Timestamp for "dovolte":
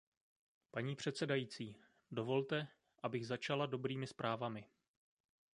2.11-2.67